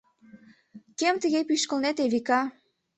[0.99, 2.41] Кӧм тыге пӱшкылнет, Эвика?